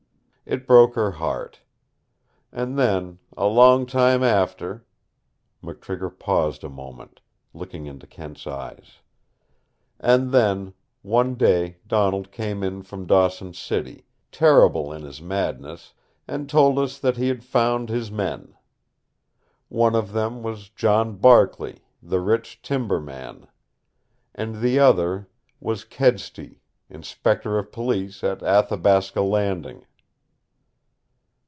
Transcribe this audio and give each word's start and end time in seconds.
It 0.43 0.67
broke 0.67 0.95
her 0.95 1.11
heart. 1.11 1.61
And 2.51 2.77
then 2.77 3.19
a 3.37 3.45
long 3.45 3.85
time 3.85 4.21
after" 4.21 4.85
McTrigger 5.63 6.19
paused 6.19 6.65
a 6.65 6.69
moment, 6.69 7.21
looking 7.53 7.85
into 7.85 8.05
Kent's 8.05 8.45
eyes. 8.45 8.95
"And 9.97 10.31
then 10.33 10.73
one 11.03 11.35
day 11.35 11.77
Donald 11.87 12.33
came 12.33 12.63
in 12.63 12.83
from 12.83 13.05
Dawson 13.05 13.53
City, 13.53 14.05
terrible 14.29 14.91
in 14.91 15.03
his 15.03 15.21
madness, 15.21 15.93
and 16.27 16.49
told 16.49 16.79
us 16.79 16.99
that 16.99 17.15
he 17.15 17.29
had 17.29 17.45
found 17.45 17.87
his 17.87 18.11
men. 18.11 18.53
One 19.69 19.95
of 19.95 20.11
them 20.11 20.43
was 20.43 20.67
John 20.67 21.15
Barkley, 21.15 21.81
the 22.03 22.19
rich 22.19 22.61
timber 22.61 22.99
man, 22.99 23.47
and 24.35 24.55
the 24.59 24.79
other 24.79 25.29
was 25.61 25.85
Kedsty, 25.85 26.59
Inspector 26.89 27.57
of 27.57 27.71
Police 27.71 28.21
at 28.21 28.43
Athabasca 28.43 29.21
Landing." 29.21 29.85